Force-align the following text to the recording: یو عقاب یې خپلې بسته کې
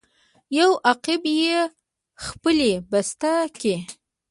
یو 0.57 0.69
عقاب 0.89 1.23
یې 1.41 1.57
خپلې 2.25 2.71
بسته 2.91 3.31
کې 3.59 3.75